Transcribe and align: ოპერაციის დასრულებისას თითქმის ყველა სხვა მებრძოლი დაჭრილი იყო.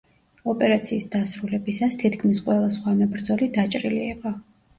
ოპერაციის 0.51 1.03
დასრულებისას 1.15 1.99
თითქმის 2.05 2.41
ყველა 2.49 2.71
სხვა 2.79 2.95
მებრძოლი 3.03 3.51
დაჭრილი 3.61 4.03
იყო. 4.17 4.35